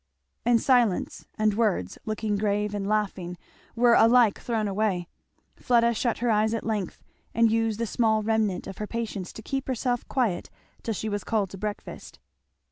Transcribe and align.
And 0.47 0.59
silence 0.59 1.27
and 1.37 1.53
words, 1.53 1.99
looking 2.05 2.35
grave 2.35 2.73
and 2.73 2.87
laughing, 2.87 3.37
were 3.75 3.93
alike 3.93 4.39
thrown 4.41 4.67
away. 4.67 5.07
Fleda 5.55 5.93
shut 5.93 6.17
her 6.17 6.31
eyes 6.31 6.55
at 6.55 6.65
length 6.65 7.03
and 7.35 7.51
used 7.51 7.79
the 7.79 7.85
small 7.85 8.23
remnant 8.23 8.65
of 8.65 8.79
her 8.79 8.87
patience 8.87 9.31
to 9.33 9.43
keep 9.43 9.67
herself 9.67 10.07
quiet 10.07 10.49
till 10.81 10.95
she 10.95 11.07
was 11.07 11.23
called 11.23 11.51
to 11.51 11.57
breakfast. 11.59 12.17